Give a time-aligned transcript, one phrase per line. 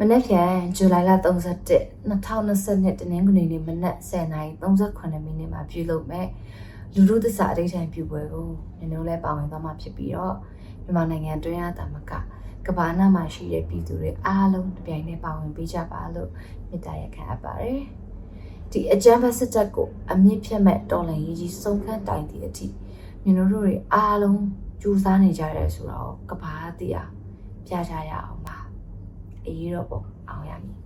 [0.00, 6.26] မနေ့ဖြန်ဇူလိုင်လ31 2022တနင်္ဂနွေနေ့မနက်10:38မိနစ်မှာပြုလုပ်မဲ့
[6.94, 8.48] လူလူသစ္စာအဋိဌာန်ပြုပွဲကို
[8.78, 10.34] နင်တို့လည်းပါဝင်သွားမှာဖြစ်ပြီးတော့
[10.84, 12.12] မြန်မာနိုင်ငံတွင်းအတာမက
[12.66, 16.30] ကမ္ဘာနာမှာရှိတဲ့ပြည်သူတွေအားလုံးတပြိုင်တည်းပါဝင်ပေးကြပါလို့
[16.68, 17.80] မေတ္တာရက်ခံအပ်ပါတယ်
[18.70, 22.66] ဒီအကြမ်းဖက်စစ်တပ်ကိုအမြင့်ဖြတ်မဲ့တော်လှန်ရေးကြီးစုံခန့်တိုင်သည့်အထိ
[23.24, 24.40] နင်တို့တွေအားလုံး
[24.82, 27.12] ကြိုးစားနေကြရဲဆိုတော့ကမ္ဘာသိအောင်
[27.66, 28.53] ပြကြရအောင်ပါ
[29.46, 30.76] အရေးတော့ပေါ့အောင်ရမည်